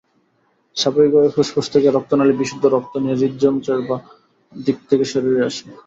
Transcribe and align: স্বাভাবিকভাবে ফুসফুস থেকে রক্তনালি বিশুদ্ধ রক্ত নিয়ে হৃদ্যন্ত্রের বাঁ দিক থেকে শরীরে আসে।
স্বাভাবিকভাবে 0.75 1.29
ফুসফুস 1.35 1.67
থেকে 1.73 1.87
রক্তনালি 1.89 2.33
বিশুদ্ধ 2.39 2.63
রক্ত 2.67 2.93
নিয়ে 2.97 3.19
হৃদ্যন্ত্রের 3.21 3.81
বাঁ 3.87 4.01
দিক 4.53 4.77
থেকে 4.89 5.05
শরীরে 5.11 5.41
আসে। 5.49 5.65